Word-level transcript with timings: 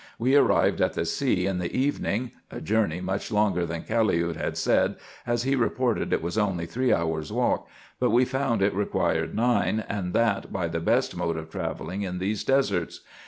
We 0.17 0.35
arrived 0.35 0.81
at 0.81 0.93
the 0.93 1.05
sea 1.05 1.45
in 1.45 1.59
the 1.59 1.71
evening, 1.75 2.31
a 2.49 2.59
journey 2.59 3.01
much 3.01 3.31
longer 3.31 3.67
than 3.67 3.83
Caliud 3.83 4.35
had 4.35 4.57
said, 4.57 4.95
as 5.27 5.43
he 5.43 5.55
reported 5.55 6.11
it 6.11 6.23
was 6.23 6.39
only 6.39 6.65
three 6.65 6.91
hours' 6.91 7.31
walk, 7.31 7.67
but 7.99 8.09
we 8.09 8.25
found 8.25 8.63
it 8.63 8.73
required 8.73 9.35
nine, 9.35 9.83
and 9.87 10.13
that 10.13 10.51
by 10.51 10.69
the 10.69 10.79
best 10.79 11.15
mode 11.15 11.37
of 11.37 11.51
travelling 11.51 12.01
in 12.01 12.17
these 12.17 12.43
deserts. 12.43 13.01